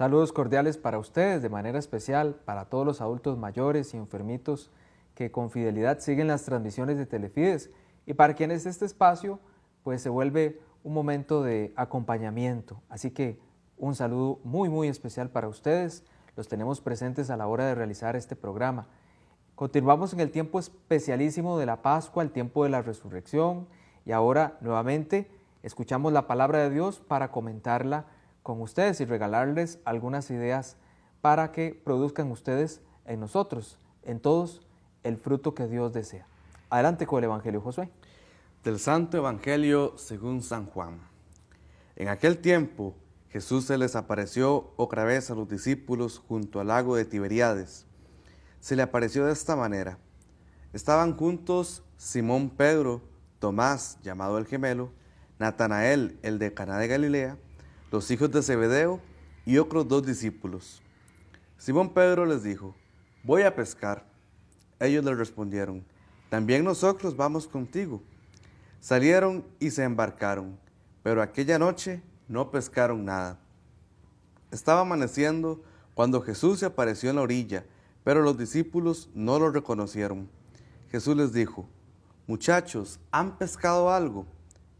[0.00, 4.70] Saludos cordiales para ustedes, de manera especial para todos los adultos mayores y enfermitos
[5.14, 7.68] que con fidelidad siguen las transmisiones de Telefides
[8.06, 9.40] y para quienes este espacio
[9.82, 12.80] pues se vuelve un momento de acompañamiento.
[12.88, 13.38] Así que
[13.76, 16.02] un saludo muy muy especial para ustedes.
[16.34, 18.86] Los tenemos presentes a la hora de realizar este programa.
[19.54, 23.68] Continuamos en el tiempo especialísimo de la Pascua, el tiempo de la resurrección
[24.06, 25.30] y ahora nuevamente
[25.62, 28.06] escuchamos la palabra de Dios para comentarla
[28.42, 30.76] con ustedes y regalarles algunas ideas
[31.20, 34.62] para que produzcan ustedes en nosotros, en todos,
[35.02, 36.26] el fruto que Dios desea.
[36.68, 37.90] Adelante con el Evangelio, Josué.
[38.64, 41.00] Del Santo Evangelio según San Juan.
[41.96, 42.94] En aquel tiempo
[43.30, 47.86] Jesús se les apareció otra vez a los discípulos junto al lago de Tiberíades.
[48.60, 49.98] Se le apareció de esta manera.
[50.72, 53.02] Estaban juntos Simón Pedro,
[53.38, 54.92] Tomás, llamado el gemelo,
[55.38, 57.38] Natanael, el de Caná de Galilea,
[57.90, 59.00] los hijos de Zebedeo
[59.44, 60.82] y otros dos discípulos.
[61.58, 62.74] Simón Pedro les dijo,
[63.24, 64.06] voy a pescar.
[64.78, 65.84] Ellos le respondieron,
[66.30, 68.02] también nosotros vamos contigo.
[68.80, 70.58] Salieron y se embarcaron,
[71.02, 73.38] pero aquella noche no pescaron nada.
[74.50, 75.62] Estaba amaneciendo
[75.94, 77.66] cuando Jesús se apareció en la orilla,
[78.04, 80.30] pero los discípulos no lo reconocieron.
[80.90, 81.68] Jesús les dijo,
[82.26, 84.26] muchachos, ¿han pescado algo?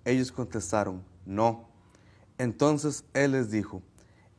[0.05, 1.70] Ellos contestaron, no.
[2.41, 3.83] Entonces él les dijo,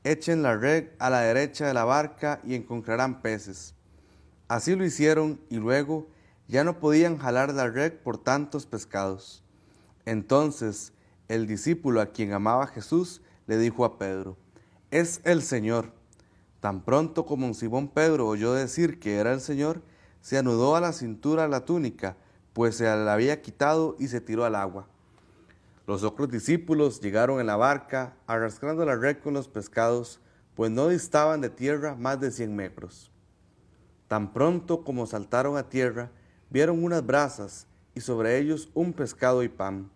[0.03, 3.75] echen la red a la derecha de la barca y encontrarán peces.
[4.47, 6.07] Así lo hicieron y luego
[6.47, 9.43] ya no podían jalar la red por tantos pescados.
[10.03, 10.93] Entonces
[11.27, 14.35] el discípulo a quien amaba Jesús le dijo a Pedro,
[14.89, 15.93] es el Señor.
[16.59, 19.83] Tan pronto como Simón Pedro oyó decir que era el Señor,
[20.21, 22.17] se anudó a la cintura la túnica,
[22.53, 24.87] pues se la había quitado y se tiró al agua.
[25.91, 30.21] Los otros discípulos llegaron en la barca, arrastrando la red con los pescados,
[30.55, 33.11] pues no distaban de tierra más de cien metros.
[34.07, 36.09] Tan pronto como saltaron a tierra,
[36.49, 39.91] vieron unas brasas y sobre ellos un pescado y pan.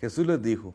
[0.00, 0.74] Jesús les dijo,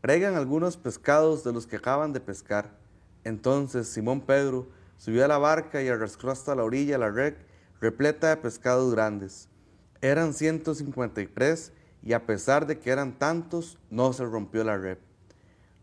[0.00, 2.76] traigan algunos pescados de los que acaban de pescar.
[3.22, 4.66] Entonces Simón Pedro
[4.96, 7.34] subió a la barca y arrastró hasta la orilla la red
[7.80, 9.48] repleta de pescados grandes.
[10.00, 11.70] Eran ciento cincuenta y tres
[12.04, 14.98] y a pesar de que eran tantos, no se rompió la red.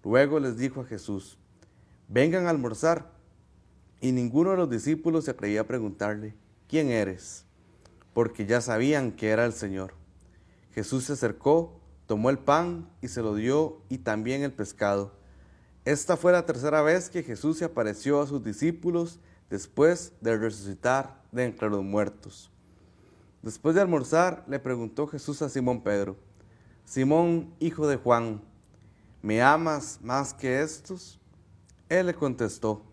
[0.03, 1.39] Luego les dijo a Jesús,
[2.07, 3.09] vengan a almorzar.
[4.01, 6.35] Y ninguno de los discípulos se atrevía a preguntarle,
[6.67, 7.45] ¿quién eres?
[8.13, 9.93] Porque ya sabían que era el Señor.
[10.73, 15.13] Jesús se acercó, tomó el pan y se lo dio y también el pescado.
[15.85, 21.23] Esta fue la tercera vez que Jesús se apareció a sus discípulos después de resucitar
[21.31, 22.51] de entre los muertos.
[23.41, 26.15] Después de almorzar, le preguntó Jesús a Simón Pedro,
[26.85, 28.41] Simón, hijo de Juan,
[29.21, 31.19] ¿me amas más que estos?
[31.89, 32.83] Él le contestó,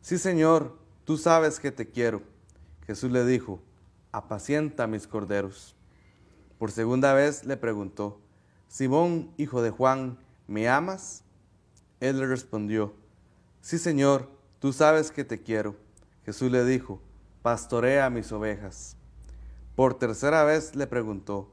[0.00, 2.22] Sí, Señor, tú sabes que te quiero.
[2.86, 3.60] Jesús le dijo,
[4.12, 5.76] apacienta mis corderos.
[6.58, 8.20] Por segunda vez le preguntó,
[8.68, 11.24] Simón, hijo de Juan, ¿me amas?
[12.00, 12.94] Él le respondió,
[13.60, 14.30] Sí, Señor,
[14.60, 15.76] tú sabes que te quiero.
[16.24, 17.00] Jesús le dijo,
[17.42, 18.97] pastorea mis ovejas.
[19.78, 21.52] Por tercera vez le preguntó,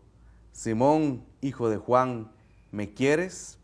[0.51, 2.31] Simón, hijo de Juan,
[2.71, 3.59] ¿me quieres?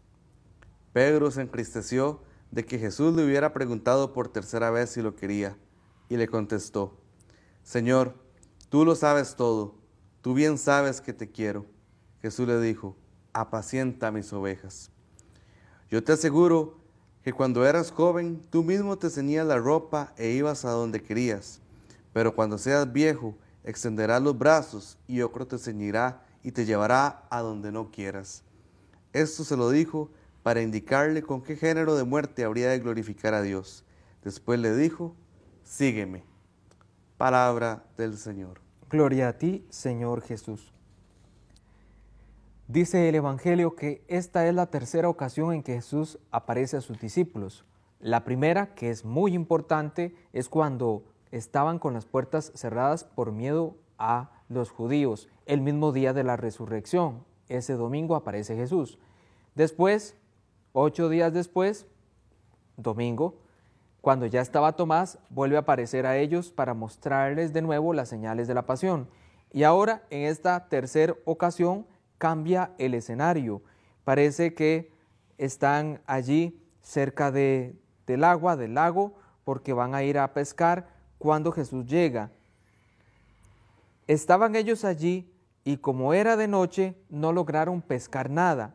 [0.93, 5.57] Pedro se entristeció de que Jesús le hubiera preguntado por tercera vez si lo quería,
[6.09, 6.95] y le contestó,
[7.63, 8.13] Señor,
[8.69, 9.79] tú lo sabes todo,
[10.21, 11.65] tú bien sabes que te quiero.
[12.21, 12.95] Jesús le dijo,
[13.33, 14.91] apacienta mis ovejas.
[15.89, 16.77] Yo te aseguro
[17.23, 21.61] que cuando eras joven, tú mismo te ceñías la ropa e ibas a donde querías,
[22.13, 27.41] pero cuando seas viejo, extenderás los brazos y otro te ceñirá y te llevará a
[27.41, 28.43] donde no quieras.
[29.13, 30.09] Esto se lo dijo
[30.43, 33.83] para indicarle con qué género de muerte habría de glorificar a Dios.
[34.23, 35.15] Después le dijo,
[35.63, 36.23] sígueme.
[37.17, 38.61] Palabra del Señor.
[38.89, 40.73] Gloria a ti, Señor Jesús.
[42.67, 46.99] Dice el Evangelio que esta es la tercera ocasión en que Jesús aparece a sus
[46.99, 47.65] discípulos.
[47.99, 53.75] La primera, que es muy importante, es cuando estaban con las puertas cerradas por miedo
[53.97, 55.29] a los judíos.
[55.45, 58.99] El mismo día de la resurrección, ese domingo aparece Jesús.
[59.55, 60.15] Después,
[60.73, 61.87] ocho días después,
[62.77, 63.35] domingo,
[64.01, 68.47] cuando ya estaba Tomás, vuelve a aparecer a ellos para mostrarles de nuevo las señales
[68.47, 69.07] de la pasión.
[69.51, 71.85] Y ahora, en esta tercera ocasión,
[72.17, 73.61] cambia el escenario.
[74.03, 74.91] Parece que
[75.37, 77.75] están allí cerca de,
[78.07, 79.13] del agua, del lago,
[79.43, 80.87] porque van a ir a pescar
[81.21, 82.31] cuando Jesús llega.
[84.07, 85.31] Estaban ellos allí
[85.63, 88.73] y como era de noche no lograron pescar nada.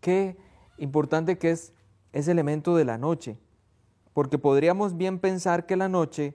[0.00, 0.38] Qué
[0.78, 1.74] importante que es
[2.14, 3.38] ese elemento de la noche.
[4.14, 6.34] porque podríamos bien pensar que la noche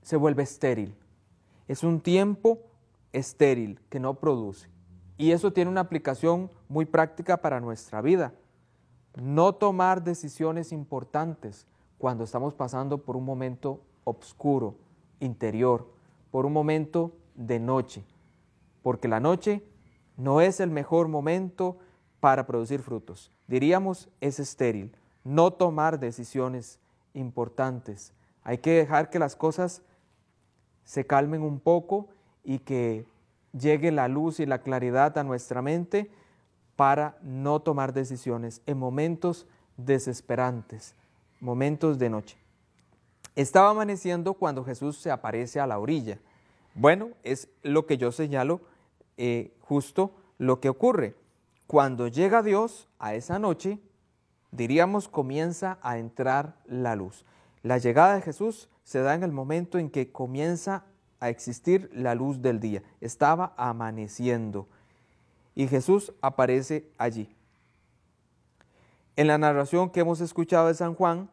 [0.00, 0.94] se vuelve estéril.
[1.68, 2.58] Es un tiempo
[3.12, 4.70] estéril que no produce.
[5.18, 8.32] Y eso tiene una aplicación muy práctica para nuestra vida.
[9.20, 11.66] No tomar decisiones importantes
[12.02, 14.74] cuando estamos pasando por un momento oscuro,
[15.20, 15.86] interior,
[16.32, 18.02] por un momento de noche,
[18.82, 19.62] porque la noche
[20.16, 21.76] no es el mejor momento
[22.18, 23.30] para producir frutos.
[23.46, 24.96] Diríamos, es estéril.
[25.22, 26.80] No tomar decisiones
[27.14, 28.12] importantes.
[28.42, 29.82] Hay que dejar que las cosas
[30.82, 32.08] se calmen un poco
[32.42, 33.06] y que
[33.52, 36.10] llegue la luz y la claridad a nuestra mente
[36.74, 39.46] para no tomar decisiones en momentos
[39.76, 40.96] desesperantes,
[41.42, 42.38] momentos de noche.
[43.34, 46.18] Estaba amaneciendo cuando Jesús se aparece a la orilla.
[46.74, 48.60] Bueno, es lo que yo señalo
[49.16, 51.16] eh, justo lo que ocurre.
[51.66, 53.78] Cuando llega Dios a esa noche,
[54.52, 57.26] diríamos comienza a entrar la luz.
[57.62, 60.84] La llegada de Jesús se da en el momento en que comienza
[61.18, 62.82] a existir la luz del día.
[63.00, 64.68] Estaba amaneciendo
[65.54, 67.34] y Jesús aparece allí.
[69.16, 71.30] En la narración que hemos escuchado de San Juan,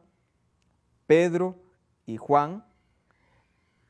[1.07, 1.55] Pedro
[2.05, 2.65] y Juan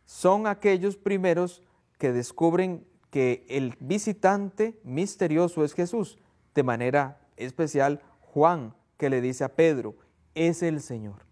[0.06, 1.64] son aquellos primeros
[1.98, 6.18] que descubren que el visitante misterioso es Jesús.
[6.54, 9.96] De manera especial, Juan, que le dice a Pedro,
[10.36, 11.26] es el Señor.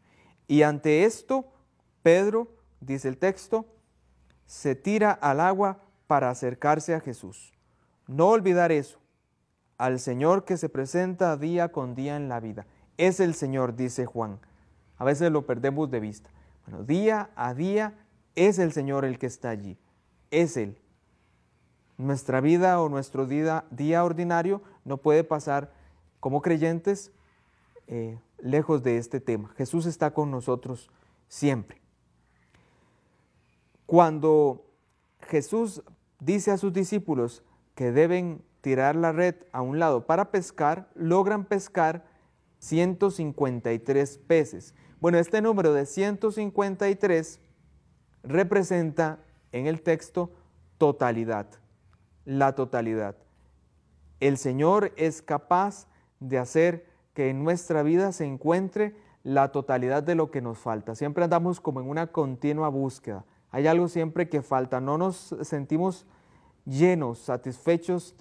[0.48, 1.52] Y ante esto,
[2.02, 3.66] Pedro, dice el texto,
[4.46, 7.54] se tira al agua para acercarse a Jesús.
[8.08, 9.00] No olvidar eso,
[9.78, 12.66] al Señor que se presenta día con día en la vida.
[12.98, 14.40] Es el Señor, dice Juan.
[14.98, 16.30] A veces lo perdemos de vista.
[16.66, 17.94] Bueno, día a día
[18.36, 19.78] es el Señor el que está allí.
[20.32, 20.78] Es Él.
[21.98, 25.72] Nuestra vida o nuestro día, día ordinario no puede pasar
[26.20, 27.12] como creyentes
[27.88, 29.50] eh, lejos de este tema.
[29.58, 30.90] Jesús está con nosotros
[31.28, 31.82] siempre.
[33.86, 34.66] Cuando
[35.22, 35.82] Jesús
[36.20, 37.44] dice a sus discípulos
[37.76, 42.04] que deben tirar la red a un lado para pescar, logran pescar
[42.60, 44.76] 153 peces.
[45.00, 47.40] Bueno, este número de 153
[48.24, 49.20] representa
[49.54, 50.34] en el texto
[50.78, 51.48] totalidad,
[52.26, 53.16] la totalidad.
[54.20, 55.88] El Señor es capaz
[56.20, 60.94] de hacer que en nuestra vida se encuentre la totalidad de lo que nos falta.
[60.94, 66.06] Siempre andamos como en una continua búsqueda hay algo siempre que falta, no nos sentimos
[66.66, 68.16] llenos, satisfechos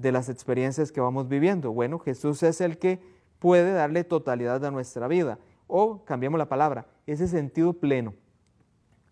[0.00, 1.72] de las experiencias que vamos viviendo.
[1.72, 3.00] Bueno, Jesús es el que
[3.38, 5.38] puede darle totalidad a nuestra vida.
[5.66, 8.14] O, cambiamos la palabra, ese sentido pleno,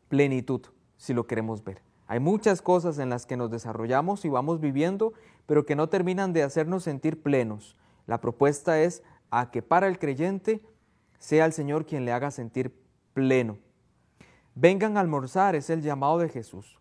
[0.09, 0.61] plenitud,
[0.97, 1.83] si lo queremos ver.
[2.07, 5.15] Hay muchas cosas en las que nos desarrollamos y vamos viviendo,
[5.47, 7.77] pero que no terminan de hacernos sentir plenos.
[8.07, 10.61] La propuesta es a que para el creyente
[11.19, 12.79] sea el Señor quien le haga sentir
[13.15, 13.57] pleno.
[14.55, 16.79] Vengan a almorzar es el llamado de Jesús.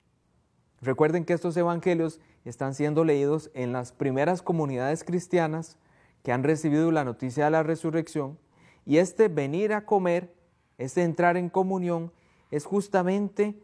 [0.84, 5.78] Recuerden que estos evangelios están siendo leídos en las primeras comunidades cristianas
[6.24, 8.38] que han recibido la noticia de la resurrección
[8.86, 10.36] y este venir a comer,
[10.78, 12.12] este entrar en comunión,
[12.52, 13.58] es justamente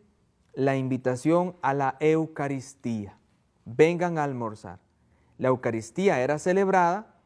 [0.53, 3.17] la invitación a la Eucaristía.
[3.65, 4.79] Vengan a almorzar.
[5.37, 7.17] La Eucaristía era celebrada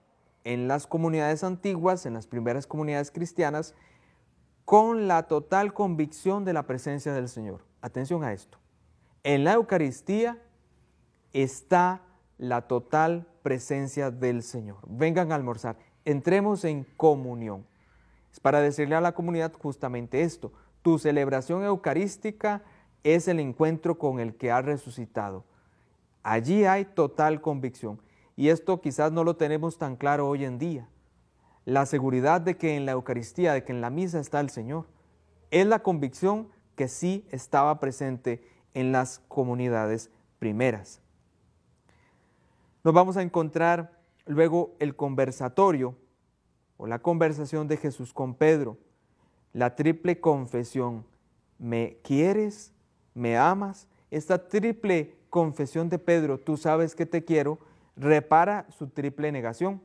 [0.44, 3.76] en las comunidades antiguas, en las primeras comunidades cristianas,
[4.66, 7.64] con la total convicción de la presencia del Señor.
[7.82, 8.63] Atención a esto.
[9.24, 10.38] En la Eucaristía
[11.32, 12.02] está
[12.38, 14.80] la total presencia del Señor.
[14.88, 17.66] Vengan a almorzar, entremos en comunión.
[18.32, 20.52] Es para decirle a la comunidad justamente esto.
[20.82, 22.64] Tu celebración eucarística
[23.04, 25.46] es el encuentro con el que ha resucitado.
[26.24, 28.02] Allí hay total convicción.
[28.36, 30.90] Y esto quizás no lo tenemos tan claro hoy en día
[31.66, 34.88] la seguridad de que en la Eucaristía, de que en la misa está el Señor.
[35.52, 41.02] Es la convicción que sí estaba presente en las comunidades primeras.
[42.84, 45.96] Nos vamos a encontrar luego el conversatorio
[46.78, 48.78] o la conversación de Jesús con Pedro,
[49.54, 51.06] la triple confesión.
[51.60, 52.74] ¿Me quieres?
[53.14, 53.88] ¿Me amas?
[54.12, 57.60] Esta triple confesión de Pedro, tú sabes que te quiero,
[57.96, 59.82] repara su triple negación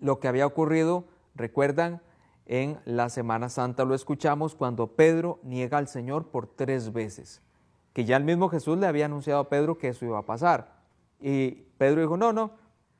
[0.00, 2.00] lo que había ocurrido, recuerdan,
[2.46, 7.42] en la Semana Santa lo escuchamos cuando Pedro niega al Señor por tres veces,
[7.92, 10.80] que ya el mismo Jesús le había anunciado a Pedro que eso iba a pasar.
[11.20, 12.52] Y Pedro dijo, no, no,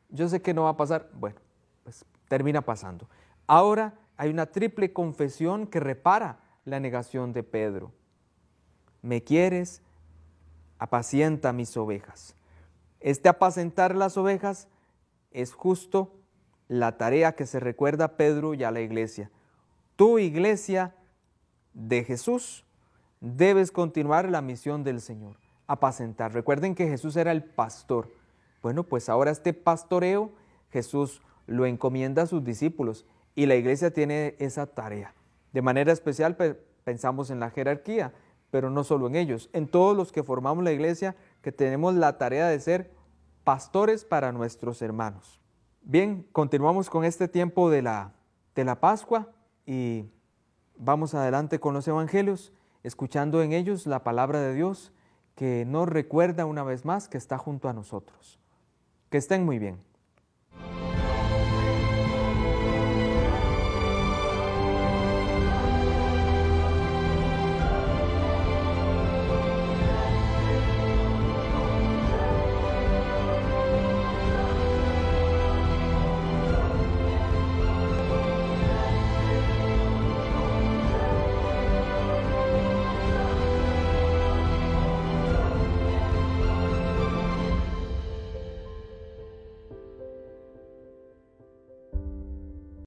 [0.08, 1.10] yo sé que no va a pasar.
[1.14, 1.40] Bueno,
[1.84, 3.08] pues termina pasando.
[3.46, 7.92] Ahora hay una triple confesión que repara la negación de Pedro.
[9.02, 9.82] ¿Me quieres?
[10.78, 12.34] Apacienta mis ovejas.
[13.00, 14.68] Este apacentar las ovejas
[15.30, 16.12] es justo
[16.68, 19.30] la tarea que se recuerda a Pedro y a la iglesia.
[19.96, 20.94] tu iglesia
[21.74, 22.64] de Jesús,
[23.20, 25.36] debes continuar la misión del Señor,
[25.66, 26.32] apacentar.
[26.32, 28.08] Recuerden que Jesús era el pastor.
[28.62, 30.32] Bueno, pues ahora este pastoreo
[30.70, 35.14] Jesús lo encomienda a sus discípulos y la iglesia tiene esa tarea.
[35.52, 36.36] De manera especial
[36.84, 38.12] pensamos en la jerarquía,
[38.50, 42.18] pero no solo en ellos, en todos los que formamos la iglesia que tenemos la
[42.18, 42.90] tarea de ser
[43.44, 45.40] pastores para nuestros hermanos.
[45.82, 48.12] Bien, continuamos con este tiempo de la,
[48.54, 49.28] de la Pascua
[49.66, 50.04] y
[50.76, 54.92] vamos adelante con los evangelios, escuchando en ellos la palabra de Dios
[55.34, 58.38] que nos recuerda una vez más que está junto a nosotros.
[59.10, 59.78] Que estén muy bien.